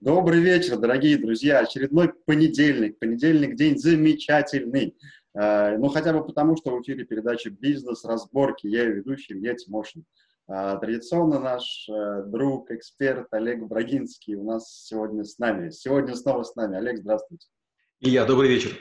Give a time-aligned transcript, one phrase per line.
[0.00, 1.58] Добрый вечер, дорогие друзья.
[1.58, 3.00] Очередной понедельник.
[3.00, 4.96] Понедельник день замечательный.
[5.34, 8.68] Э, ну, хотя бы потому, что в эфире передача «Бизнес-разборки».
[8.68, 10.04] Я ее ведущий Илья Тимошин.
[10.46, 15.70] Э, традиционно наш э, друг, эксперт Олег Брагинский у нас сегодня с нами.
[15.70, 16.76] Сегодня снова с нами.
[16.76, 17.48] Олег, здравствуйте.
[17.98, 18.78] Илья, добрый вечер.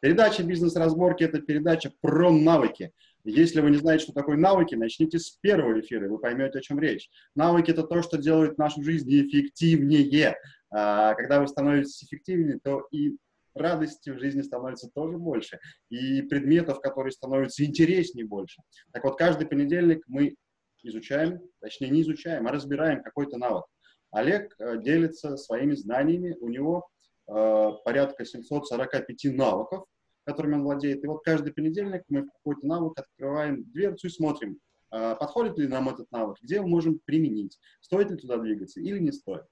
[0.00, 2.94] Передача «Бизнес-разборки»— это передача про навыки.
[3.28, 6.62] Если вы не знаете, что такое навыки, начните с первого эфира, и вы поймете, о
[6.62, 7.10] чем речь.
[7.34, 10.36] Навыки— это то, что делает нашу жизнь эффективнее.
[10.70, 13.16] А, когда вы становитесь эффективнее, то и
[13.54, 18.62] радости в жизни становится тоже больше, и предметов, которые становятся интереснее больше.
[18.92, 20.36] Так вот, каждый понедельник мы
[20.82, 23.64] изучаем, точнее не изучаем, а разбираем какой-то навык.
[24.12, 26.86] Олег э, делится своими знаниями, у него
[27.28, 29.84] э, порядка 745 навыков,
[30.26, 31.02] которыми он владеет.
[31.02, 34.58] И вот каждый понедельник мы какой-то навык открываем дверцу и смотрим,
[34.90, 38.98] а, подходит ли нам этот навык, где мы можем применить, стоит ли туда двигаться или
[38.98, 39.44] не стоит.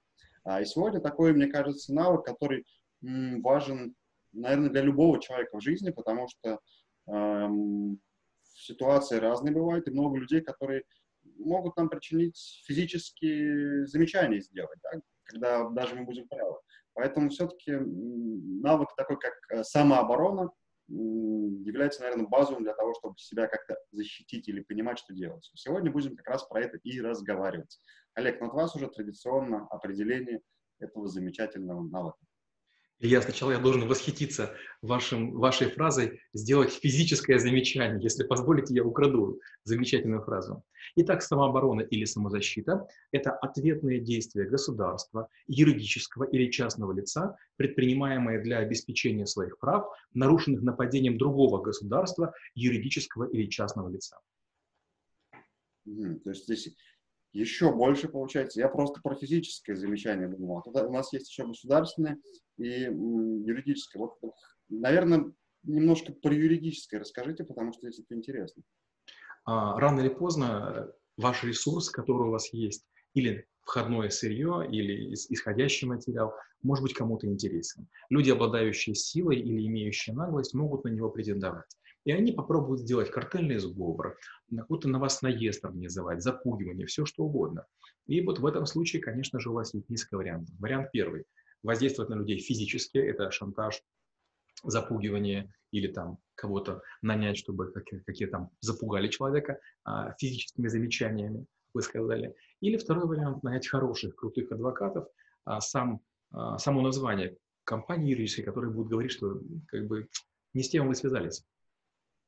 [0.43, 2.65] А, и сегодня такой, мне кажется, навык, который
[3.01, 3.95] важен,
[4.31, 6.59] наверное, для любого человека в жизни, потому что
[7.07, 7.99] эм,
[8.43, 10.83] ситуации разные бывают, и много людей, которые
[11.37, 16.57] могут нам причинить физические замечания сделать, да, когда даже мы будем правы.
[16.93, 20.49] Поэтому все-таки навык такой, как э, самооборона,
[20.87, 25.49] является, наверное, базовым для того, чтобы себя как-то защитить или понимать, что делать.
[25.55, 27.79] Сегодня будем как раз про это и разговаривать.
[28.13, 30.41] Олег, ну от вас уже традиционно определение
[30.79, 32.24] этого замечательного навыка.
[32.99, 38.01] Илья, сначала я должен восхититься вашим, вашей фразой «сделать физическое замечание».
[38.01, 40.63] Если позволите, я украду замечательную фразу.
[40.95, 49.25] Итак, самооборона или самозащита– это ответные действия государства, юридического или частного лица, предпринимаемые для обеспечения
[49.25, 54.17] своих прав, нарушенных нападением другого государства, юридического или частного лица.
[55.83, 56.75] То есть здесь
[57.39, 58.59] еще больше получается.
[58.59, 60.61] Я просто про физическое замечание думал.
[60.61, 62.17] Тогда у нас есть еще государственное
[62.57, 64.01] и юридическое.
[64.01, 64.33] Вот,
[64.69, 68.63] наверное, немножко про юридическое расскажите, потому что здесь это интересно.
[69.45, 75.87] А, рано или поздно ваш ресурс, который у вас есть, или входное сырье, или исходящий
[75.87, 77.87] материал, может быть кому-то интересен.
[78.09, 81.69] Люди, обладающие силой или имеющие наглость, могут на него претендовать.
[82.05, 84.17] И они попробуют сделать картельный сговор,
[84.55, 87.65] какой-то на вас наезд организовать, запугивание, все что угодно.
[88.05, 90.55] И вот в этом случае, конечно же, у вас есть несколько вариантов.
[90.59, 91.25] Вариант первый.
[91.63, 93.81] Воздействовать на людей физически, это шантаж,
[94.63, 101.81] запугивание или там кого-то нанять, чтобы какие, какие там запугали человека а, физическими замечаниями, вы
[101.81, 102.35] сказали.
[102.61, 105.07] Или второй вариант, нанять хороших, крутых адвокатов,
[105.43, 106.01] а сам,
[106.31, 110.07] а, само название компании юридической, которые будут говорить, что как бы
[110.53, 111.43] не с тем вы связались.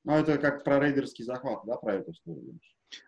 [0.04, 2.60] Ну, это как про рейдерский захват, да, про эту историю?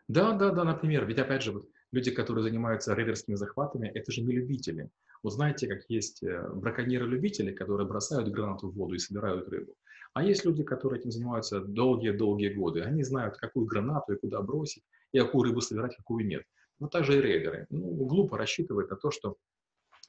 [0.07, 1.05] Да, да, да, например.
[1.05, 4.89] Ведь, опять же, вот, люди, которые занимаются рейдерскими захватами, это же не любители.
[5.23, 9.75] Вот знаете, как есть э, браконьеры-любители, которые бросают гранату в воду и собирают рыбу.
[10.13, 12.81] А есть люди, которые этим занимаются долгие-долгие годы.
[12.81, 16.43] Они знают, какую гранату и куда бросить, и какую рыбу собирать, какую нет.
[16.79, 17.67] Вот так же и рейдеры.
[17.69, 19.37] Ну, глупо рассчитывать на то, что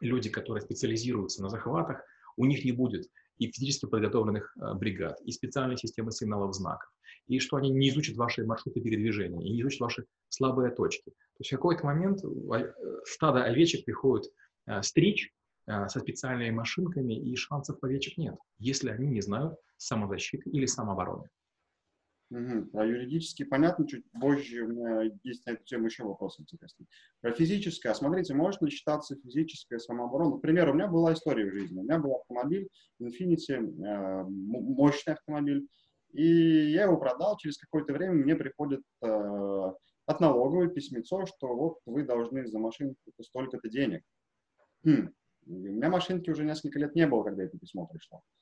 [0.01, 2.03] люди, которые специализируются на захватах,
[2.37, 3.09] у них не будет
[3.41, 6.89] и физически подготовленных э, бригад, и специальной системы сигналов знаков,
[7.27, 11.11] и что они не изучат ваши маршруты передвижения, и не изучат ваши слабые точки.
[11.11, 12.73] То есть в какой-то момент э,
[13.05, 14.31] стадо овечек приходит
[14.67, 15.33] э, стричь
[15.67, 21.29] со специальными машинками, и шансов овечек нет, если они не знают самозащиты или самообороны.
[22.31, 22.71] Угу.
[22.75, 26.87] А юридически понятно, чуть позже у меня есть на эту тему еще вопрос интересный.
[27.21, 27.93] Про физическое.
[27.93, 30.37] Смотрите, может ли считаться физическая самооборона?
[30.37, 31.81] Например, у меня была история в жизни.
[31.81, 32.69] У меня был автомобиль
[33.03, 35.67] Infiniti, э, мощный автомобиль,
[36.13, 36.25] и
[36.71, 37.37] я его продал.
[37.37, 39.73] Через какое-то время мне приходит э,
[40.07, 44.03] от налоговой письмецо, что вот вы должны за машинку столько-то денег.
[44.85, 45.13] Хм.
[45.47, 48.19] У меня машинки уже несколько лет не было, когда это письмо пришло.
[48.19, 48.40] А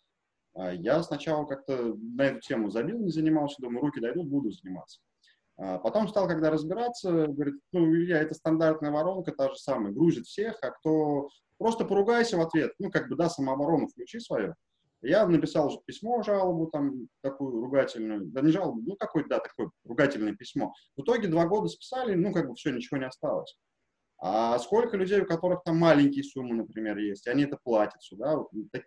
[0.75, 5.01] я сначала как-то на эту тему забил, не занимался, думаю, руки дойдут, буду заниматься.
[5.57, 10.27] А потом стал, когда разбираться, говорит, ну, Илья, это стандартная воронка, та же самая, грузит
[10.27, 11.29] всех, а кто
[11.59, 14.55] просто поругайся в ответ, ну, как бы, да, самооборону включи свою.
[15.01, 19.71] Я написал уже письмо, жалобу там, такую ругательную, да не жалобу, ну, какое-то, да, такое
[19.85, 20.73] ругательное письмо.
[20.97, 23.57] В итоге два года списали, ну, как бы все, ничего не осталось.
[24.21, 28.37] А сколько людей, у которых там маленькие суммы, например, есть, они это платят сюда.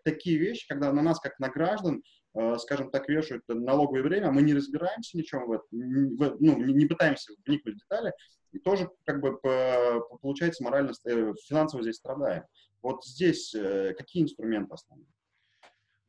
[0.04, 4.32] Такие вещи, когда на нас, как на граждан, э, скажем так, вешают налоговое время, а
[4.32, 8.12] мы не разбираемся ничем в этом, ну, не, пытаемся вникнуть в детали,
[8.52, 12.44] и тоже, как бы, по, получается, морально, э, финансово здесь страдаем.
[12.82, 15.08] Вот здесь э, какие инструменты основные?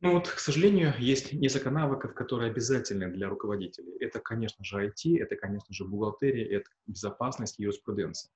[0.01, 3.95] Ну вот, к сожалению, есть несколько навыков, которые обязательны для руководителей.
[4.01, 8.29] Это, конечно же, IT, это, конечно же, бухгалтерия, это безопасность и юриспруденция.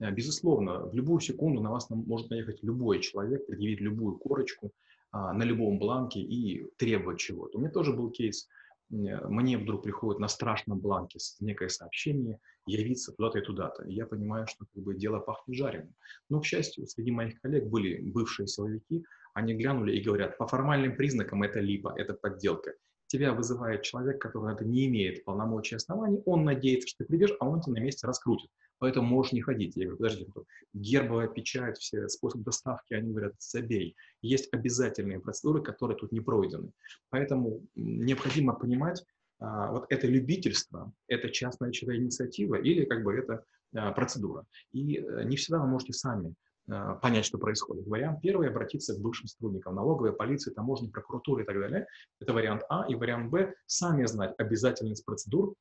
[0.00, 4.72] Э, безусловно, в любую секунду на вас может наехать любой человек, предъявить любую корочку
[5.10, 7.58] а, на любом бланке и требовать чего-то.
[7.58, 8.48] У меня тоже был кейс.
[8.90, 13.84] Мне вдруг приходит на страшном бланке некое сообщение явиться туда-то и туда-то.
[13.84, 15.94] И я понимаю, что как бы, дело пахнет жареным.
[16.28, 20.96] Но, к счастью, среди моих коллег были бывшие силовики, они глянули и говорят, по формальным
[20.96, 22.74] признакам это либо, это подделка
[23.06, 27.32] тебя вызывает человек, который это не имеет полномочий и оснований, он надеется, что ты придешь,
[27.38, 28.50] а он тебя на месте раскрутит.
[28.84, 29.76] Поэтому можешь не ходить.
[29.76, 30.28] Я говорю, подожди,
[30.74, 33.96] гербовая печать, все способы доставки, они говорят, забей.
[34.20, 36.70] Есть обязательные процедуры, которые тут не пройдены.
[37.08, 39.02] Поэтому необходимо понимать,
[39.38, 43.42] а, вот это любительство, это частная чья инициатива или как бы это
[43.74, 44.44] а, процедура.
[44.72, 46.34] И э, не всегда вы можете сами
[46.68, 47.86] а, понять, что происходит.
[47.86, 51.86] Вариант первый– обратиться к бывшим сотрудникам налоговой, полиции, таможни, прокуратуры и так далее.
[52.20, 52.84] Это вариант А.
[52.86, 55.54] И вариант Б– сами знать обязательность процедур,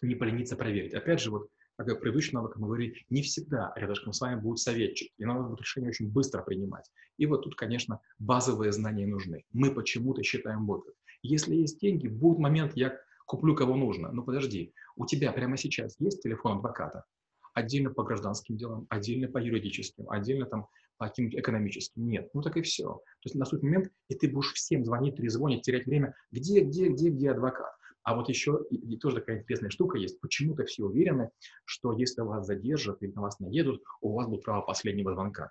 [0.00, 0.94] не полениться проверить.
[0.94, 1.48] Опять же, вот
[1.84, 5.60] как привычно навык мы говорили, не всегда рядышком с вами будет советчик, и надо будет
[5.60, 6.90] решение очень быстро принимать.
[7.18, 9.44] И вот тут, конечно, базовые знания нужны.
[9.52, 10.96] Мы почему-то считаем вот это.
[11.22, 12.96] Если есть деньги, будет момент, я
[13.26, 14.12] куплю кого нужно.
[14.12, 17.04] Но подожди, у тебя прямо сейчас есть телефон адвоката?
[17.56, 20.68] отдельно по гражданским делам, отдельно по юридическим, отдельно там
[20.98, 22.06] по каким-то экономическим.
[22.06, 22.84] Нет, ну так и все.
[22.84, 26.14] То есть наступит момент, и ты будешь всем звонить, трезвонить, терять время.
[26.30, 27.72] Где, где, где, где адвокат?
[28.06, 30.20] А вот еще и, тоже такая интересная штука есть.
[30.20, 31.30] Почему-то все уверены,
[31.64, 35.50] что если вас задержат или на вас наедут, у вас будет право последнего звонка.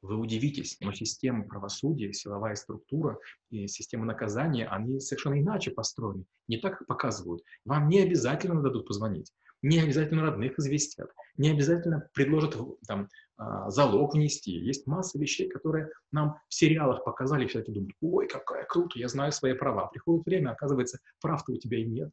[0.00, 3.18] Вы удивитесь, но система правосудия, силовая структура
[3.50, 6.24] и система наказания, они совершенно иначе построены.
[6.46, 7.42] Не так показывают.
[7.64, 9.32] Вам не обязательно дадут позвонить
[9.66, 14.52] не обязательно родных известят, не обязательно предложат там, а, залог внести.
[14.52, 19.08] Есть масса вещей, которые нам в сериалах показали, все таки думают, ой, какая круто, я
[19.08, 19.88] знаю свои права.
[19.88, 22.10] Приходит время, оказывается, прав-то у тебя и нет.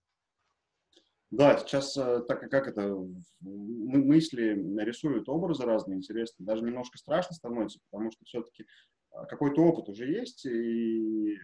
[1.30, 2.96] Да, сейчас э, так как это
[3.42, 4.54] мысли
[4.84, 8.66] рисуют образы разные, интересные, даже немножко страшно становится, потому что все-таки
[9.12, 11.38] а, какой-то опыт уже есть, и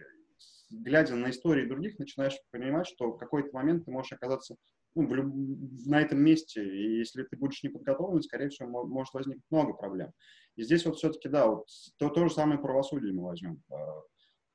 [0.70, 4.56] глядя на истории других, начинаешь понимать, что в какой-то момент ты можешь оказаться
[4.94, 5.32] ну, в люб...
[5.86, 10.12] на этом месте, и если ты будешь не подготовлен, скорее всего, может возникнуть много проблем.
[10.56, 11.66] И здесь вот все-таки, да, вот
[11.98, 13.62] то, то же самое правосудие мы возьмем.
[13.70, 14.02] А,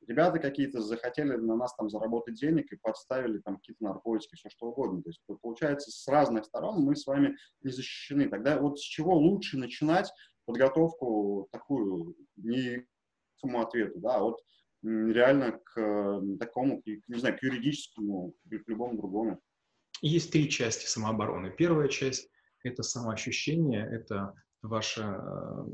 [0.08, 4.68] ребята какие-то захотели на нас там заработать денег и подставили там какие-то наркотики, все что
[4.68, 5.02] угодно.
[5.02, 8.30] То есть, получается, с разных сторон мы с вами не защищены.
[8.30, 10.12] Тогда вот с чего лучше начинать
[10.46, 12.86] подготовку такую, не
[13.42, 14.40] к ответу, да, а вот
[14.84, 19.40] реально к такому, не знаю, к юридическому, или к любому другому.
[20.06, 21.50] Есть три части самообороны.
[21.50, 22.30] Первая часть–
[22.64, 25.66] это самоощущение, это ваша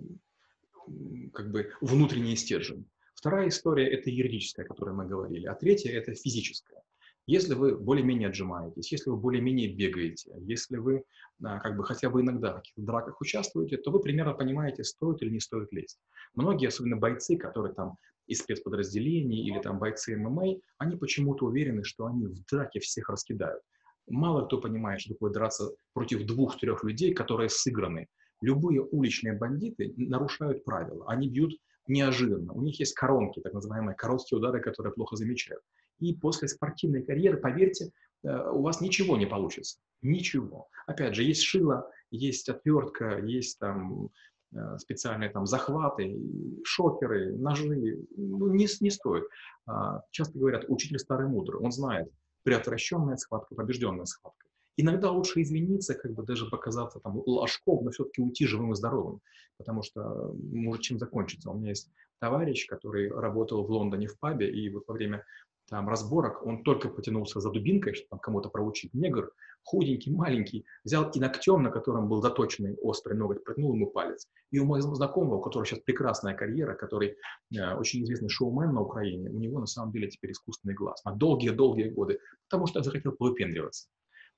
[1.34, 2.90] как бы внутренний стержень.
[3.14, 5.48] Вторая история– это юридическая, о которой мы говорили.
[5.48, 6.82] А третья– это физическая.
[7.28, 11.04] Если вы более-менее отжимаетесь, если вы более-менее бегаете, если вы
[11.44, 15.22] а, как бы хотя бы иногда в каких-то драках участвуете, то вы примерно понимаете, стоит
[15.22, 16.00] или не стоит лезть.
[16.36, 17.98] Многие, особенно бойцы, которые там
[18.28, 23.62] из спецподразделений или там бойцы ММА, они почему-то уверены, что они в драке всех раскидают.
[24.08, 28.08] Мало кто понимает, что такое драться против двух-трех людей, которые сыграны.
[28.42, 31.06] Любые уличные бандиты нарушают правила.
[31.08, 31.54] Они бьют
[31.88, 32.54] неожиданно.
[32.54, 35.62] У них есть коронки, так называемые короткие удары, которые плохо замечают.
[36.00, 37.92] И после спортивной карьеры, поверьте,
[38.24, 39.80] э, у вас ничего не получится.
[40.02, 40.68] Ничего.
[40.88, 44.10] Опять же, есть шило, есть отвертка, есть там
[44.54, 46.18] э, специальные там захваты,
[46.64, 48.00] шокеры, ножи.
[48.18, 49.26] Ну, не, не стоит.
[49.68, 51.62] А, часто говорят, учитель старый мудрый.
[51.62, 52.10] Он знает,
[52.44, 54.48] предотвращенная схватка, побежденная схватка.
[54.78, 59.20] Иногда лучше извиниться, как бы даже показаться там ложком, но все-таки уйти живым и здоровым,
[59.58, 61.52] потому что может чем закончиться.
[61.52, 65.26] У меня есть товарищ, который работал в Лондоне в пабе, и вот во время
[65.72, 68.94] там разборок, он только потянулся за дубинкой, чтобы кому-то проучить.
[68.94, 69.32] Негр,
[69.64, 74.28] худенький, маленький, взял и ногтем, на котором был заточенный острый ноготь, протянул ему палец.
[74.52, 77.16] И у моего знакомого, у которого сейчас прекрасная карьера, который
[77.56, 81.14] э, очень известный шоумен на Украине, у него на самом деле теперь искусственный глаз на
[81.14, 83.88] долгие-долгие годы, потому что он захотел повыпендриваться.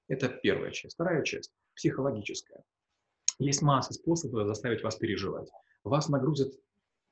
[0.07, 0.93] Это первая часть.
[0.93, 2.63] Вторая часть– психологическая.
[3.39, 5.49] Есть масса способов заставить вас переживать.
[5.83, 6.53] Вас нагрузят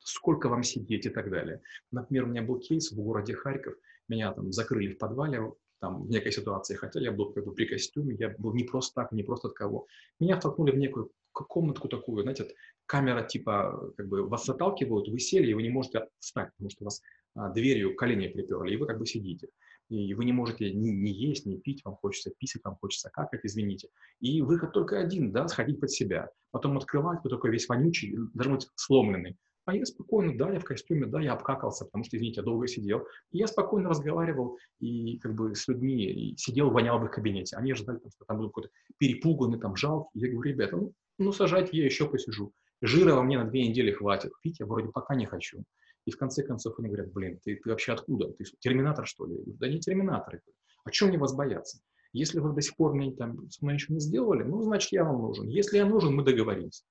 [0.04, 1.62] сколько вам сидеть и так далее.
[1.92, 3.76] Например, у меня был кейс в городе Харьков,
[4.12, 7.66] меня там закрыли в подвале, там, в некой ситуации, хотя я был как бы при
[7.66, 9.88] костюме, я был не просто так, не просто от кого.
[10.20, 12.54] Меня втолкнули в некую комнатку такую, знаете,
[12.86, 16.86] камера типа, как бы вас заталкивают, вы сели, и вы не можете встать, потому что
[16.86, 17.02] вас
[17.36, 19.48] а, дверью колени приперли, и вы как бы сидите.
[19.90, 23.42] И вы не можете ни, ни есть, ни пить, вам хочется писать, вам хочется какать,
[23.44, 23.90] извините.
[24.20, 26.30] И выход только один, да, сходить под себя.
[26.52, 29.38] Потом открывать, вы такой весь вонючий, должен быть сломленный.
[29.66, 32.68] А я спокойно, да, я в костюме, да, я обкакался, потому что, извините, я долго
[32.68, 33.06] сидел.
[33.32, 37.58] И я спокойно разговаривал и как бы с людьми, и сидел, вонял в их кабинете.
[37.58, 40.10] Они ожидали, что там был какой-то перепуганный, там, жалкий.
[40.20, 42.52] Я говорю, ребята, ну, Ну, сажать я еще посижу.
[42.82, 44.32] Жира во мне на две недели хватит.
[44.42, 45.64] Пить я вроде пока не хочу.
[46.06, 48.32] И в конце концов они говорят, блин, ты, ты вообще откуда?
[48.32, 49.38] Ты терминатор, что ли?
[49.46, 50.42] да не терминатор.
[50.84, 51.80] А чем мне вас бояться?
[52.14, 55.04] Если вы до сих пор мне там со мной ничего не сделали, ну, значит, я
[55.04, 55.48] вам нужен.
[55.48, 56.84] Если я нужен, мы договоримся.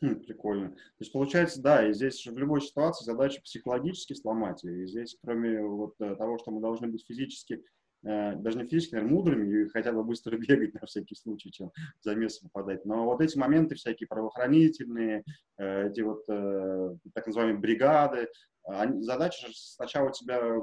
[0.00, 0.70] Хм, прикольно.
[0.70, 4.62] То есть получается, да, и здесь в любой ситуации задача психологически сломать.
[4.64, 7.64] И здесь, кроме вот э, того, что мы должны быть физически,
[8.04, 11.72] э, даже не физически, наверное, мудрыми и хотя бы быстро бегать на всякий случай, чем
[12.00, 12.84] в замес попадать.
[12.84, 15.24] Но вот эти моменты всякие правоохранительные,
[15.56, 18.28] э, эти вот э, так называемые бригады,
[18.68, 20.60] они, задача сначала тебя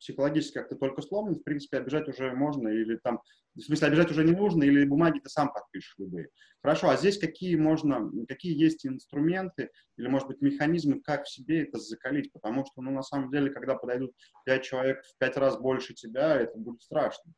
[0.00, 3.20] психологически как-то только сломлен, в принципе, обижать уже можно, или там,
[3.54, 6.28] в смысле, обижать уже не нужно, или бумаги ты сам подпишешь любые.
[6.62, 11.62] Хорошо, а здесь какие можно, какие есть инструменты, или, может быть, механизмы, как в себе
[11.62, 14.12] это закалить, потому что, ну, на самом деле, когда подойдут
[14.44, 17.32] пять человек в пять раз больше тебя, это будет страшно.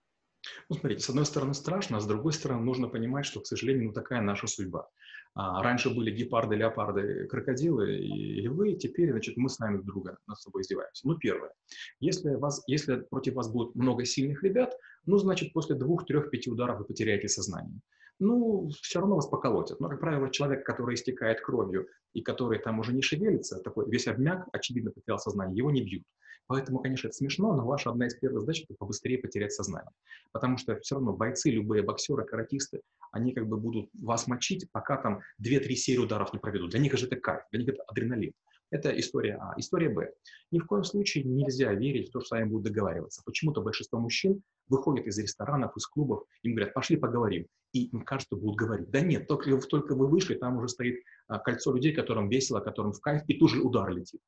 [0.68, 3.86] Ну, смотрите, с одной стороны страшно, а с другой стороны нужно понимать, что, к сожалению,
[3.86, 4.88] ну, такая наша судьба.
[5.34, 10.18] А, раньше были гепарды, леопарды, крокодилы и львы, теперь, значит, мы с нами друг друга
[10.26, 11.06] над собой издеваемся.
[11.06, 11.52] Ну, первое.
[12.00, 16.50] Если, вас, если против вас будет много сильных ребят, ну, значит, после двух, трех, пяти
[16.50, 17.80] ударов вы потеряете сознание.
[18.18, 19.80] Ну, все равно вас поколотят.
[19.80, 24.06] Но, как правило, человек, который истекает кровью и который там уже не шевелится, такой весь
[24.06, 26.04] обмяк, очевидно, потерял сознание, его не бьют.
[26.46, 29.90] Поэтому, конечно, это смешно, но ваша одна из первых задач– это побыстрее потерять сознание.
[30.32, 32.80] Потому что все равно бойцы, любые боксеры, каратисты,
[33.12, 36.70] они как бы будут вас мочить, пока там 2-3 серии ударов не проведут.
[36.70, 38.32] Для них же это кайф, для них это адреналин.
[38.70, 39.52] Это история А.
[39.58, 40.10] История Б.
[40.50, 43.22] Ни в коем случае нельзя верить в то, что с вами будут договариваться.
[43.26, 47.46] Почему-то большинство мужчин выходят из ресторанов, из клубов, им говорят, пошли поговорим.
[47.74, 48.90] И им кажется, будут говорить.
[48.90, 52.92] Да нет, только, только вы вышли, там уже стоит а, кольцо людей, которым весело, которым
[52.92, 54.20] в кайф, и тут же удар летит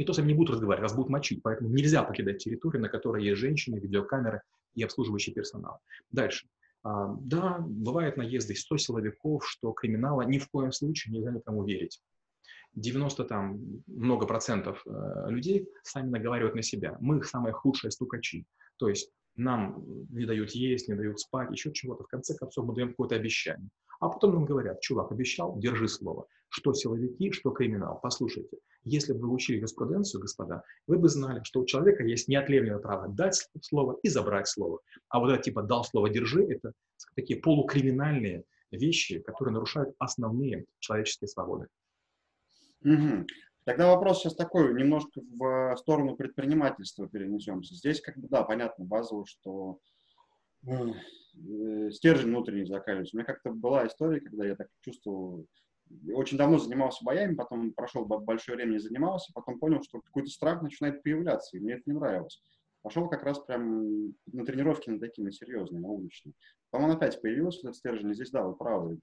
[0.00, 1.42] никто с вами не будет разговаривать, вас будут мочить.
[1.42, 4.42] Поэтому нельзя покидать территорию, на которой есть женщины, видеокамеры
[4.74, 5.78] и обслуживающий персонал.
[6.10, 6.48] Дальше.
[6.82, 12.00] А, да, бывают наезды 100 силовиков, что криминала ни в коем случае нельзя никому верить.
[12.74, 14.90] 90 там много процентов э,
[15.28, 16.96] людей сами наговаривают на себя.
[17.00, 18.46] Мы их самые худшие стукачи.
[18.76, 22.04] То есть нам не дают есть, не дают спать, еще чего-то.
[22.04, 23.68] В конце концов мы даем какое-то обещание.
[24.00, 26.26] А потом нам говорят, чувак, обещал, держи слово.
[26.48, 28.00] Что силовики, что криминал.
[28.02, 32.80] Послушайте, если бы вы учили юриспруденцию, господа, вы бы знали, что у человека есть неотъемлемое
[32.80, 34.80] право дать слово и забрать слово.
[35.10, 36.72] А вот это типа «дал слово, держи»— это
[37.14, 41.66] такие полукриминальные вещи, которые нарушают основные человеческие свободы.
[42.82, 43.26] Угу.
[43.64, 47.74] Тогда вопрос сейчас такой, немножко в сторону предпринимательства перенесемся.
[47.74, 49.99] Здесь как бы, да, понятно, базово, что э,
[51.92, 53.16] стержень внутренний закаливается.
[53.16, 55.46] У меня как-то была история, когда я так чувствовал,
[56.12, 60.62] очень давно занимался боями, потом прошел большое время не занимался, потом понял, что какой-то страх
[60.62, 62.40] начинает появляться, и мне это не нравилось.
[62.82, 66.32] Пошел как раз прям на тренировки на такие, на серьезные, на уличные.
[66.70, 68.98] Потом он опять появился, этот стержень, и здесь, да, вы правы,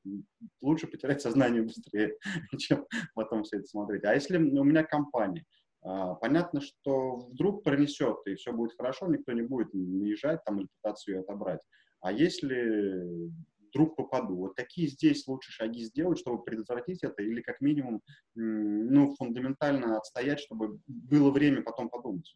[0.61, 2.15] лучше потерять сознание быстрее,
[2.57, 4.03] чем потом все это смотреть.
[4.05, 5.45] А если у меня компания,
[5.81, 11.11] понятно, что вдруг пронесет, и все будет хорошо, никто не будет наезжать там или пытаться
[11.11, 11.61] ее отобрать.
[12.01, 13.31] А если
[13.69, 14.35] вдруг попаду.
[14.35, 18.01] Вот какие здесь лучше шаги сделать, чтобы предотвратить это, или как минимум,
[18.35, 22.35] ну, фундаментально отстоять, чтобы было время потом подумать?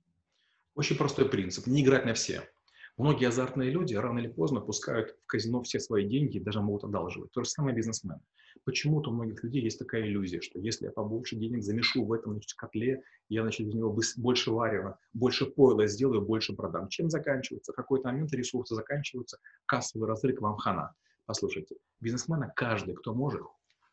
[0.75, 1.67] Очень простой принцип.
[1.67, 2.43] Не играть на все.
[2.97, 6.83] Многие азартные люди рано или поздно пускают в казино все свои деньги и даже могут
[6.83, 7.31] одалживать.
[7.31, 8.21] То же самое бизнесмены.
[8.63, 12.33] Почему-то у многих людей есть такая иллюзия, что если я побольше денег замешу в этом
[12.33, 16.89] значит, котле, я значит, из него больше варева, больше пойла сделаю, больше продам.
[16.89, 17.71] Чем заканчивается?
[17.71, 20.93] В какой-то момент ресурсы заканчиваются, кассовый разрыв вам хана.
[21.25, 23.41] Послушайте, бизнесмена каждый, кто может,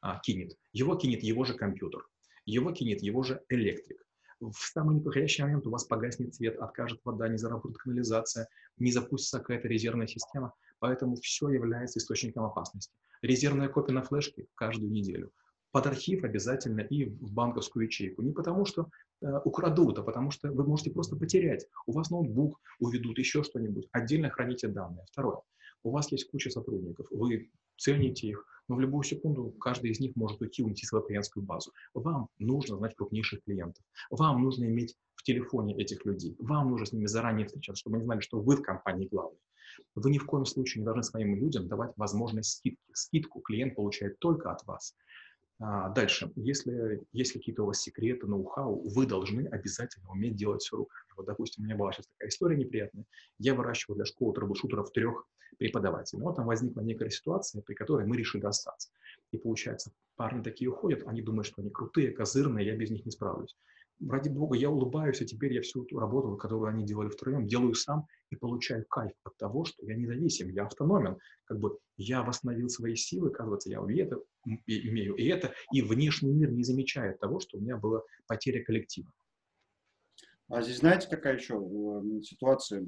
[0.00, 0.56] а, кинет.
[0.72, 2.06] Его кинет его же компьютер,
[2.44, 4.04] его кинет его же электрик.
[4.40, 9.38] В самый неподходящий момент у вас погаснет свет, откажет вода, не заработает канализация, не запустится
[9.38, 10.52] какая-то резервная система.
[10.78, 12.92] Поэтому все является источником опасности.
[13.20, 15.32] Резервная копия на флешке каждую неделю.
[15.72, 18.22] Под архив обязательно и в банковскую ячейку.
[18.22, 18.88] Не потому, что
[19.20, 21.66] э, украдут, а потому что вы можете просто потерять.
[21.86, 23.88] У вас ноутбук уведут, еще что-нибудь.
[23.92, 25.04] Отдельно храните данные.
[25.10, 25.40] Второе.
[25.82, 30.14] У вас есть куча сотрудников, вы цените их, но в любую секунду каждый из них
[30.16, 31.72] может уйти, уйти свою клиентскую базу.
[31.94, 33.82] Вам нужно знать крупнейших клиентов.
[34.10, 36.36] Вам нужно иметь в телефоне этих людей.
[36.38, 39.38] Вам нужно с ними заранее встречаться, чтобы они знали, что вы в компании главный.
[39.94, 42.80] Вы ни в коем случае не должны своим людям давать возможность скидки.
[42.92, 44.94] Скидку клиент получает только от вас.
[45.60, 50.76] А, дальше, если есть какие-то у вас секреты, ноу-хау, вы должны обязательно уметь делать все
[50.76, 51.04] руками.
[51.16, 53.04] Вот, допустим, у меня была сейчас такая история неприятная.
[53.38, 55.26] Я выращивал для школы трэблшутеров трех
[55.58, 56.20] преподавателей.
[56.20, 58.90] Но вот там возникла некая ситуация, при которой мы решили остаться.
[59.32, 63.10] И получается, парни такие уходят, они думают, что они крутые, козырные, я без них не
[63.10, 63.56] справлюсь.
[64.06, 67.74] Ради бога, я улыбаюсь, а теперь я всю эту работу, которую они делали втроем, делаю
[67.74, 71.18] сам и получаю кайф от того, что я независим, я автономен.
[71.44, 74.18] Как бы я восстановил свои силы, оказывается, я и это,
[74.66, 79.10] имею и это, и внешний мир не замечает того, что у меня была потеря коллектива.
[80.50, 81.60] А здесь знаете, какая еще
[82.22, 82.80] ситуация?
[82.80, 82.84] Э,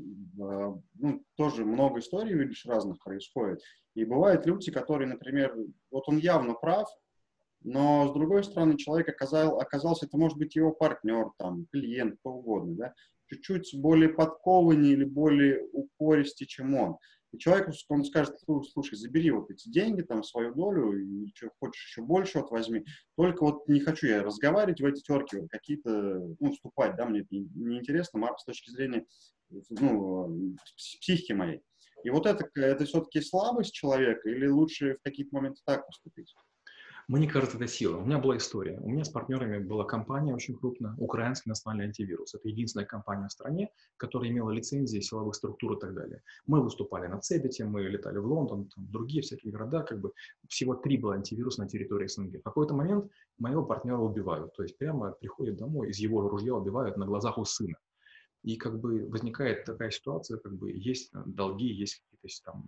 [0.95, 3.61] ну, тоже много историй, видишь, разных происходит.
[3.95, 5.55] И бывают люди, которые, например,
[5.91, 6.89] вот он явно прав,
[7.63, 12.31] но с другой стороны человек оказал, оказался, это может быть его партнер, там, клиент, кто
[12.31, 12.95] угодно, да,
[13.29, 16.97] чуть-чуть более подкованнее или более упористее, чем он.
[17.33, 18.37] И человек, он скажет,
[18.73, 22.85] слушай, забери вот эти деньги, там, свою долю, и что хочешь еще больше вот возьми.
[23.17, 25.91] Только вот не хочу я разговаривать в эти терки, вот, какие-то,
[26.41, 29.07] ну, вступать, да, мне это неинтересно с точки зрения,
[29.69, 31.63] ну, психики моей.
[32.03, 36.35] И вот это, это все-таки слабость человека или лучше в какие-то моменты так поступить?
[37.11, 37.97] Мне кажется, это сила.
[37.97, 38.79] У меня была история.
[38.81, 42.37] У меня с партнерами была компания очень крупная, Украинский национальный антивирус.
[42.37, 46.23] Это единственная компания в стране, которая имела лицензии, силовых структур и так далее.
[46.47, 49.83] Мы выступали на Цебете, мы летали в Лондон, там, другие всякие города.
[49.83, 50.13] Как бы
[50.47, 52.39] всего три было антивирус на территории СНГ.
[52.39, 54.55] В какой-то момент моего партнера убивают.
[54.55, 57.75] То есть прямо приходит домой, из его ружья убивают на глазах у сына.
[58.43, 62.67] И как бы возникает такая ситуация, как бы есть долги, есть какие-то там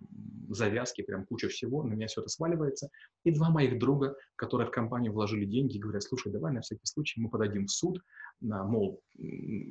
[0.49, 2.89] завязки, прям куча всего, на меня все это сваливается.
[3.23, 7.19] И два моих друга, которые в компанию вложили деньги, говорят, слушай, давай на всякий случай
[7.19, 7.99] мы подадим в суд,
[8.39, 9.01] мол,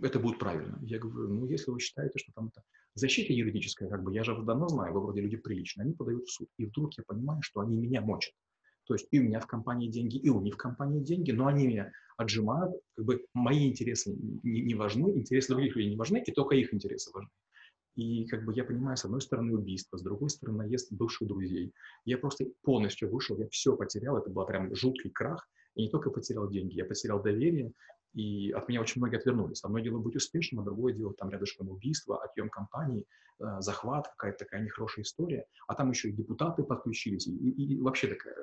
[0.02, 0.78] это будет правильно.
[0.82, 2.62] Я говорю, ну, если вы считаете, что там это
[2.94, 6.32] защита юридическая, как бы, я же давно знаю, вы вроде люди приличные, они подают в
[6.32, 6.49] суд.
[6.59, 8.35] И вдруг я понимаю, что они меня мочат.
[8.92, 11.46] То есть и у меня в компании деньги, и у них в компании деньги, но
[11.46, 16.22] они меня отжимают, как бы мои интересы не, не важны, интересы других людей не важны,
[16.22, 17.30] и только их интересы важны.
[17.96, 21.72] И как бы я понимаю, с одной стороны убийство, с другой стороны наезд бывших друзей.
[22.04, 25.49] Я просто полностью вышел, я все потерял, это был прям жуткий крах.
[25.75, 27.72] Я не только потерял деньги, я потерял доверие,
[28.12, 29.64] и от меня очень многие отвернулись.
[29.64, 33.06] Одно дело быть успешным, а другое дело там рядышком убийство, отъем компании,
[33.40, 35.46] э, захват, какая-то такая нехорошая история.
[35.66, 38.34] А там еще и депутаты подключились, и, и, и вообще такая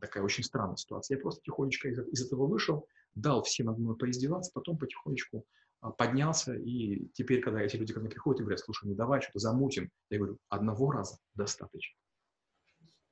[0.00, 1.16] такая очень странная ситуация.
[1.16, 5.44] Я просто тихонечко из, из этого вышел, дал всем одной поиздеваться, потом потихонечку
[5.80, 9.20] а, поднялся, и теперь, когда эти люди ко мне приходят и говорят, слушай, ну давай
[9.20, 11.96] что-то замутим, я говорю, одного раза достаточно.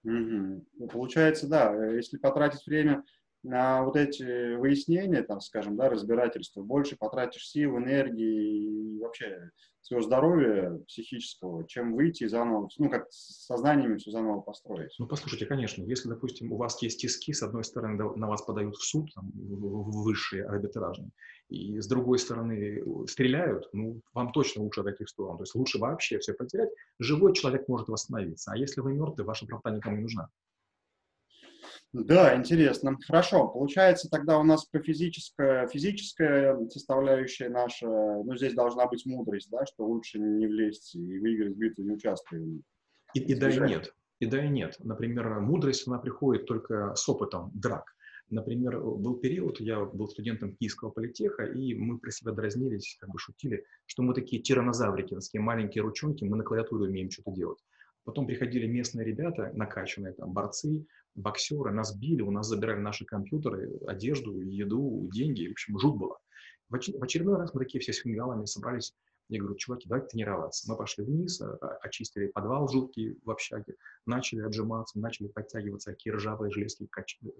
[0.04, 0.88] Угу.
[0.92, 3.04] Получается, да, э, если потратить время
[3.44, 9.50] на вот эти выяснения, там, скажем, да, разбирательства, больше потратишь сил, энергии и вообще
[9.82, 14.94] своего здоровья психического, чем выйти и заново, ну, как с сознаниями все заново построить.
[14.98, 18.76] Ну, послушайте, конечно, если, допустим, у вас есть тиски, с одной стороны, на вас подают
[18.76, 21.10] в суд, там, в высшие арбитражные,
[21.50, 25.36] и с другой стороны стреляют, ну, вам точно лучше отойти в сторону.
[25.36, 26.70] То есть лучше вообще все потерять.
[26.98, 30.30] Живой человек может восстановиться, а если вы мертвый, ваша правда никому не нужна.
[31.94, 32.98] Да, интересно.
[33.06, 33.46] Хорошо.
[33.46, 39.64] Получается, тогда у нас по физическая, физическая составляющая наша, ну, здесь должна быть мудрость, да,
[39.64, 42.42] что лучше не влезть и выиграть битву, не участвуя.
[43.14, 43.94] И, и да, и нет.
[44.18, 44.74] И да, и нет.
[44.80, 47.84] Например, мудрость, она приходит только с опытом драк.
[48.28, 53.20] Например, был период, я был студентом Киевского политеха, и мы про себя дразнились, как бы
[53.20, 57.58] шутили, что мы такие тиранозаврики, такие маленькие ручонки, мы на клавиатуре умеем что-то делать.
[58.04, 63.78] Потом приходили местные ребята, накачанные там борцы, боксеры, нас били, у нас забирали наши компьютеры,
[63.86, 66.18] одежду, еду, деньги, в общем, жут было.
[66.68, 68.94] В, оч- в очередной раз мы такие все с фингалами собрались,
[69.30, 70.70] я говорю, чуваки, давайте тренироваться.
[70.70, 76.12] Мы пошли вниз, а, а, очистили подвал жуткий в общаге, начали отжиматься, начали подтягиваться, какие
[76.12, 76.88] ржавые железки.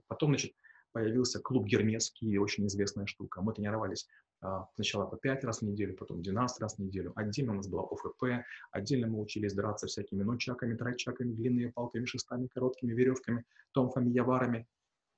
[0.07, 0.53] Потом, значит,
[0.95, 3.43] появился клуб Гермес очень известная штука.
[3.43, 4.09] Мы тренировались
[4.41, 7.13] а, сначала по 5 раз в неделю, потом 12 раз в неделю.
[7.17, 12.47] Отдельно у нас была ОФП, отдельно мы учились драться всякими ночаками, трачаками, длинными палками, шестами,
[12.47, 14.69] короткими веревками, томфами, яварами.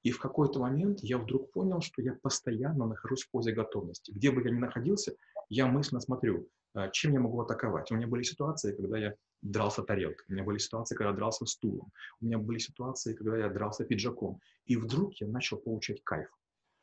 [0.02, 4.12] И в какой-то момент я вдруг понял, что я постоянно нахожусь в позе готовности.
[4.12, 5.14] Где бы я ни находился,
[5.50, 6.48] я мысленно смотрю,
[6.92, 7.90] чем я могу атаковать.
[7.90, 11.46] У меня были ситуации, когда я дрался тарелкой, у меня были ситуации, когда я дрался
[11.46, 14.40] стулом, у меня были ситуации, когда я дрался пиджаком.
[14.66, 16.28] И вдруг я начал получать кайф.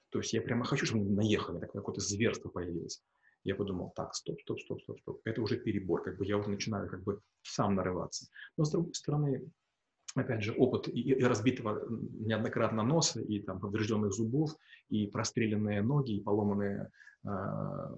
[0.09, 3.01] То есть я прямо хочу, чтобы они наехали, такое какое-то зверство появилось.
[3.43, 5.21] Я подумал, так, стоп, стоп, стоп, стоп, стоп.
[5.25, 8.27] Это уже перебор, как бы я уже начинаю как бы сам нарываться.
[8.57, 9.51] Но с другой стороны,
[10.15, 14.55] опять же, опыт и, и разбитого неоднократно носа, и там поврежденных зубов,
[14.89, 16.91] и простреленные ноги, и поломанная
[17.25, 17.29] э,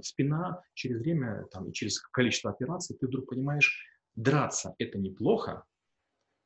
[0.01, 5.65] спина, через время там, и через количество операций ты вдруг понимаешь, драться это неплохо,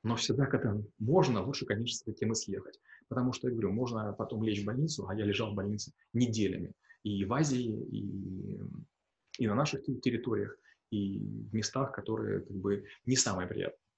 [0.04, 2.80] но всегда, когда можно, лучше, конечно, с этой темы съехать.
[3.10, 6.74] Потому что, я говорю, можно потом лечь в больницу, а я лежал в больнице неделями.
[7.04, 8.60] И в Азии, и,
[9.40, 10.58] и на наших территориях,
[10.90, 13.89] и в местах, которые как бы не самые приятные.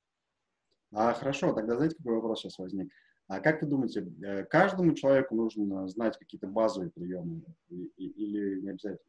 [0.94, 2.92] А, хорошо, тогда знаете, какой вопрос сейчас возник?
[3.28, 9.00] А как вы думаете, э, каждому человеку нужно знать какие-то базовые приемы или не обязательно?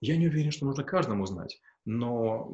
[0.00, 2.48] Я не уверен, что нужно каждому знать, но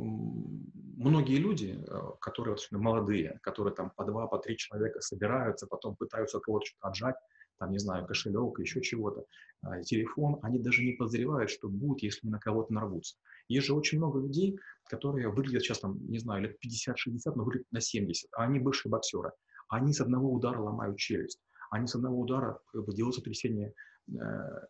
[0.96, 6.40] многие люди, э, которые молодые, которые там по два, по три человека собираются, потом пытаются
[6.40, 7.16] кого-то что-то отжать,
[7.59, 9.25] там, не знаю, кошелек, еще чего-то,
[9.62, 13.16] а, телефон, они даже не подозревают, что будет, если на кого-то нарвутся.
[13.49, 17.67] Есть же очень много людей, которые выглядят сейчас, там, не знаю, лет 50-60, но выглядят
[17.71, 19.33] на 70, а они бывшие боксеры.
[19.69, 23.75] Они с одного удара ломают челюсть, они с одного удара как бы, делают сотрясение
[24.09, 24.13] э,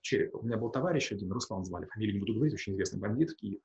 [0.02, 0.38] черепа.
[0.38, 3.36] У меня был товарищ один, Руслан звали, фамилию не буду говорить, очень известный бандит в
[3.36, 3.60] Киеве.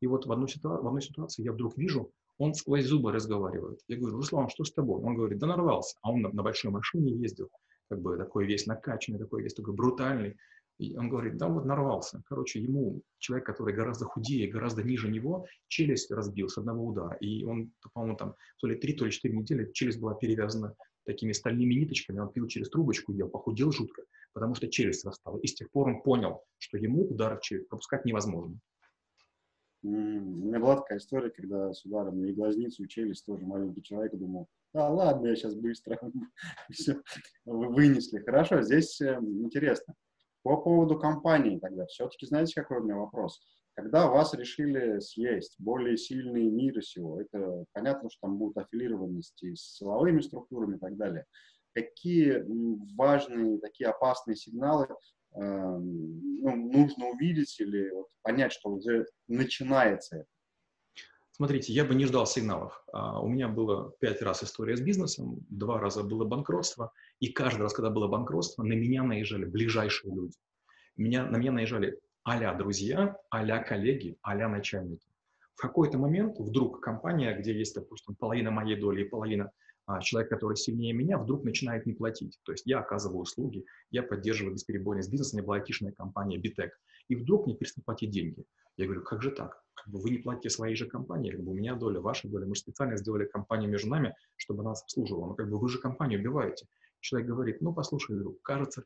[0.00, 3.80] И вот в, одну ситуа- в одной ситуации я вдруг вижу, он сквозь зубы разговаривает.
[3.86, 5.00] Я говорю, Руслан, что с тобой?
[5.00, 5.96] Он говорит, да нарвался.
[6.02, 7.50] А он на, на большой машине ездил,
[7.88, 10.36] как бы такой весь накачанный, такой весь такой брутальный.
[10.82, 12.22] И он говорит, да вот нарвался.
[12.26, 17.16] Короче, ему человек, который гораздо худее, гораздо ниже него, челюсть разбил с одного удара.
[17.20, 21.32] И он, по-моему, там то ли три, то ли четыре недели челюсть была перевязана такими
[21.32, 22.18] стальными ниточками.
[22.18, 25.38] Он пил через трубочку, ел, похудел жутко, потому что челюсть расстала.
[25.38, 28.58] И с тех пор он понял, что ему удары в челюсть пропускать невозможно.
[29.84, 34.14] У меня была такая история, когда с ударом и глазницу, и челюсть тоже маленький человек
[34.14, 35.98] думал, да ладно, я сейчас быстро
[36.70, 37.00] все
[37.44, 38.20] вынесли.
[38.20, 39.94] Хорошо, здесь э, интересно.
[40.42, 43.40] По поводу компании тогда, все-таки знаете, какой у меня вопрос?
[43.74, 49.76] Когда вас решили съесть более сильные мира сего, это понятно, что там будут аффилированности с
[49.76, 51.24] силовыми структурами и так далее.
[51.74, 52.44] Какие
[52.96, 54.88] важные, такие опасные сигналы
[55.34, 60.26] э, ну, нужно увидеть или вот понять, что уже начинается это?
[61.32, 62.84] Смотрите, я бы не ждал сигналов.
[62.92, 67.62] А, у меня было пять раз история с бизнесом, два раза было банкротство, и каждый
[67.62, 70.36] раз, когда было банкротство, на меня наезжали ближайшие люди.
[70.96, 75.08] Меня, на меня наезжали а друзья, а коллеги, а начальники.
[75.54, 79.50] В какой-то момент вдруг компания, где есть, допустим, половина моей доли и половина
[79.86, 82.38] а, человек, который сильнее меня, вдруг начинает не платить.
[82.44, 86.78] То есть я оказываю услуги, я поддерживаю бесперебойность бизнеса, у меня была айтишная компания Битек,
[87.08, 88.44] и вдруг мне перестают платить деньги.
[88.76, 89.62] Я говорю, как же так?
[89.74, 92.46] Как бы вы не платите своей же компании, как бы у меня доля, ваша доля.
[92.46, 95.28] Мы специально сделали компанию между нами, чтобы нас обслуживала.
[95.28, 96.66] Но как бы вы же компанию убиваете.
[97.00, 98.84] Человек говорит, ну, послушай, друг, кажется,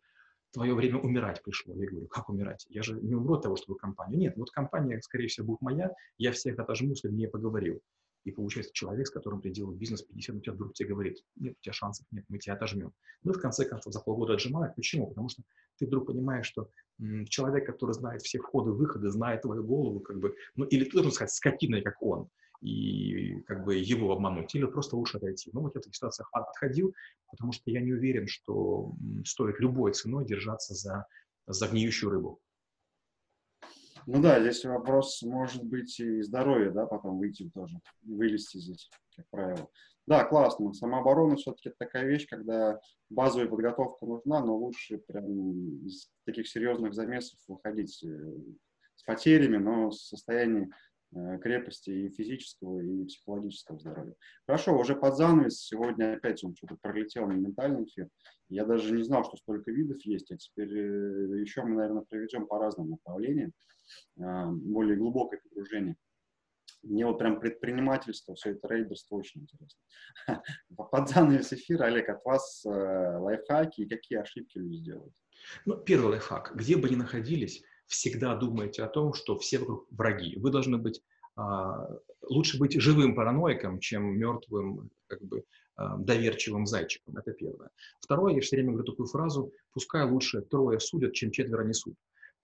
[0.53, 1.75] твое время умирать пришло.
[1.75, 2.67] Я говорю, как умирать?
[2.71, 4.17] Я же не умру от того, чтобы компания.
[4.17, 7.81] Нет, вот компания, скорее всего, будет моя, я всех отожму, с людьми поговорил.
[8.27, 11.55] И получается, человек, с которым ты делал бизнес 50 на тебя вдруг тебе говорит, нет,
[11.57, 12.93] у тебя шансов нет, мы тебя отожмем.
[13.23, 14.75] Ну и в конце концов за полгода отжимают.
[14.75, 15.07] Почему?
[15.07, 15.45] Потому что
[15.79, 20.19] ты вдруг понимаешь, что м, человек, который знает все входы, выходы, знает твою голову, как
[20.19, 22.29] бы, ну или ты должен сказать, скотиной, как он,
[22.63, 25.51] и как бы его обмануть, или просто лучше отойти.
[25.53, 26.93] Ну вот я в таких ситуациях отходил,
[27.31, 28.93] потому что я не уверен, что
[29.25, 31.07] стоит любой ценой держаться за,
[31.47, 32.41] за гниющую рыбу.
[34.07, 39.29] Ну да, здесь вопрос может быть и здоровье, да, потом выйти тоже, вылезти здесь, как
[39.31, 39.69] правило.
[40.07, 40.73] Да, классно.
[40.73, 42.79] Самооборона все-таки такая вещь, когда
[43.11, 48.35] базовая подготовка нужна, но лучше прям из таких серьезных замесов выходить э,
[48.95, 50.71] с потерями, но в состоянии
[51.43, 54.15] крепости и физического, и психологического здоровья.
[54.47, 55.61] Хорошо, уже под занавес.
[55.61, 58.09] Сегодня опять он что-то пролетел на ментальный эфир.
[58.49, 62.47] Я даже не знал, что столько видов есть, а теперь э, еще мы, наверное, проведем
[62.47, 63.53] по разным направлениям,
[64.21, 65.97] а, более глубокое погружение.
[66.83, 69.81] Мне вот прям предпринимательство, все это рейдерство очень интересно.
[70.77, 72.69] Под занавес эфира, Олег, от вас э,
[73.19, 75.15] лайфхаки и какие ошибки люди делают?
[75.65, 76.53] Ну, первый лайфхак.
[76.55, 80.37] Где бы ни находились, всегда думайте о том, что все враги.
[80.39, 81.03] Вы должны быть
[81.37, 81.89] а,
[82.23, 85.45] лучше быть живым параноиком, чем мертвым, как бы,
[85.77, 87.17] а, доверчивым зайчиком.
[87.17, 87.71] Это первое.
[88.01, 91.95] Второе, я все время говорю такую фразу, пускай лучше трое судят, чем четверо несут.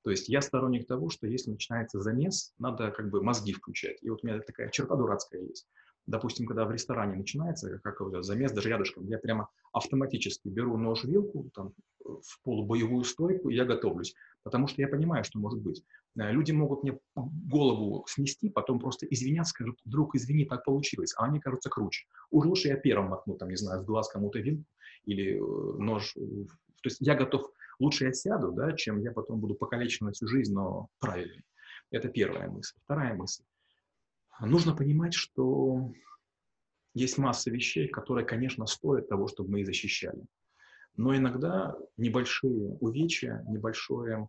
[0.03, 4.03] То есть я сторонник того, что если начинается замес, надо как бы мозги включать.
[4.03, 5.67] И вот у меня такая черта дурацкая есть.
[6.07, 11.51] Допустим, когда в ресторане начинается какой-то замес, даже рядышком, я прямо автоматически беру нож, вилку,
[11.55, 11.73] там,
[12.05, 14.15] в полубоевую стойку, и я готовлюсь.
[14.43, 15.85] Потому что я понимаю, что может быть.
[16.19, 21.15] Э, люди могут мне голову снести, потом просто извиняться, скажут, друг, извини, так получилось.
[21.17, 22.07] А они кажутся круче.
[22.31, 24.65] Уж лучше я первым макну, там, не знаю, в глаз кому-то вилку
[25.05, 26.15] или э, нож.
[26.15, 30.53] То есть я готов лучше я сяду, да, чем я потом буду покалечен всю жизнь,
[30.53, 31.45] но правильный.
[31.91, 32.75] Это первая мысль.
[32.85, 33.45] Вторая мысль.
[34.41, 35.93] Нужно понимать, что
[36.95, 40.25] есть масса вещей, которые, конечно, стоят того, чтобы мы их защищали.
[40.97, 44.29] Но иногда небольшие увечья, небольшое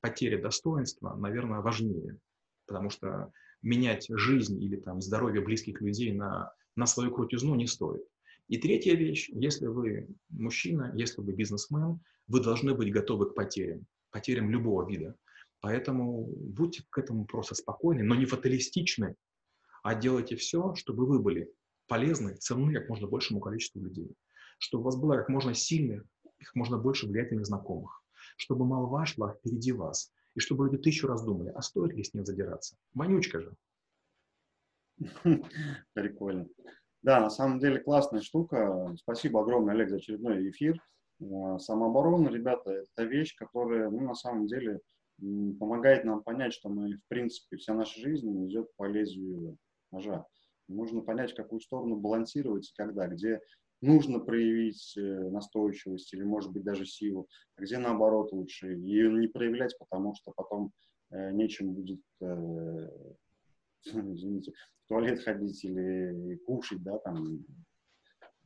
[0.00, 2.18] потеря достоинства, наверное, важнее.
[2.66, 8.02] Потому что менять жизнь или там, здоровье близких людей на, на свою крутизну не стоит.
[8.48, 13.86] И третья вещь, если вы мужчина, если вы бизнесмен, вы должны быть готовы к потерям,
[14.10, 15.16] потерям любого вида.
[15.60, 19.16] Поэтому будьте к этому просто спокойны, но не фаталистичны,
[19.84, 21.52] а делайте все, чтобы вы были
[21.86, 24.16] полезны, ценны как можно большему количеству людей.
[24.58, 26.04] чтобы у вас было как можно сильных,
[26.38, 28.02] как можно больше влиятельных знакомых,
[28.38, 32.14] чтобы молва шла впереди вас, и чтобы люди тысячу раз думали, а стоит ли с
[32.14, 32.76] ним задираться?
[32.94, 33.54] Вонючка же.
[35.92, 36.48] Прикольно.
[37.02, 38.94] Да, на самом деле классная штука.
[38.98, 40.82] Спасибо огромное, Олег, за очередной эфир.
[41.20, 44.80] А, самооборона, ребята, это вещь, которая, ну, на самом деле,
[45.18, 49.58] помогает нам понять, что мы, в принципе, вся наша жизнь идет по лезвию
[49.94, 50.26] ножа.
[50.68, 53.40] Нужно понять, в какую сторону балансировать и когда, где
[53.80, 59.28] нужно проявить э, настойчивость или, может быть, даже силу, а где, наоборот, лучше ее не
[59.28, 60.72] проявлять, потому что потом
[61.10, 62.88] э, нечем будет, э,
[63.84, 64.52] извините,
[64.84, 67.44] в туалет ходить или кушать, да, там,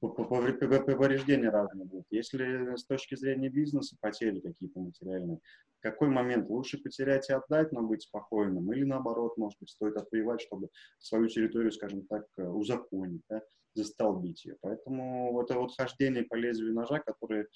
[0.00, 2.06] повреждения разные будут.
[2.10, 5.40] Если с точки зрения бизнеса потери какие-то материальные,
[5.78, 9.96] в какой момент лучше потерять и отдать, но быть спокойным, или наоборот, может быть, стоит
[9.96, 13.42] отвоевать, чтобы свою территорию, скажем так, узаконить, да,
[13.74, 14.56] застолбить ее.
[14.60, 17.46] Поэтому это вот хождение по лезвию ножа, которое,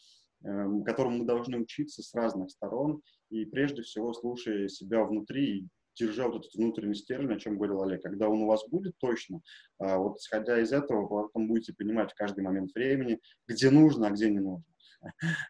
[0.44, 6.28] э, которому мы должны учиться с разных сторон, и прежде всего слушая себя внутри держа
[6.28, 9.40] вот этот внутренний стержень, о чем говорил Олег, когда он у вас будет точно,
[9.78, 14.11] а, вот исходя из этого, потом будете понимать в каждый момент времени, где нужно, а
[14.11, 14.64] где не нужно.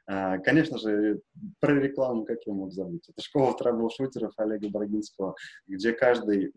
[0.06, 1.20] А, конечно же,
[1.60, 3.08] про рекламу как я мог забыть.
[3.08, 5.34] Это школа трэбл-шутеров Олега Брагинского,
[5.66, 6.52] где каждый,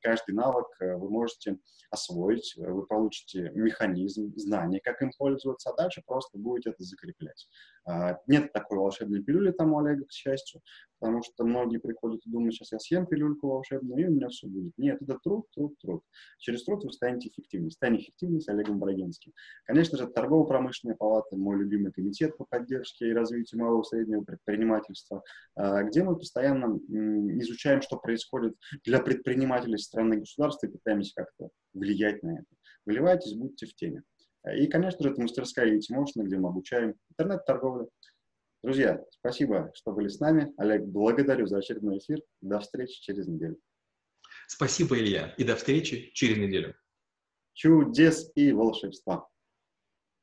[0.00, 1.58] каждый навык э, вы можете
[1.90, 7.48] освоить, вы получите механизм, знание, как им пользоваться, а дальше просто будете это закреплять.
[7.84, 10.62] А, нет такой волшебной пилюли там у Олега, к счастью,
[10.98, 14.46] потому что многие приходят и думают, сейчас я съем пилюльку волшебную, и у меня все
[14.46, 14.72] будет.
[14.78, 16.04] Нет, это труд, труд, труд.
[16.38, 17.72] Через труд вы станете эффективнее.
[17.72, 19.32] Станете эффективнее с Олегом Брагинским.
[19.64, 25.22] Конечно же, торгово-промышленная палата, мой любимый комитет по поддержке и развитию малого и среднего предпринимательства,
[25.54, 26.78] а, где мы постоянно
[27.40, 32.46] изучаем, что происходит для предпринимателей страны и государства и пытаемся как-то влиять на это.
[32.84, 34.02] Выливайтесь, будьте в теме.
[34.56, 37.86] И, конечно же, это мастерская Emotion, где мы обучаем интернет-торговле.
[38.62, 40.52] Друзья, спасибо, что были с нами.
[40.56, 42.20] Олег, благодарю за очередной эфир.
[42.40, 43.58] До встречи через неделю.
[44.46, 46.74] Спасибо, Илья, и до встречи через неделю.
[47.54, 49.28] Чудес и волшебства.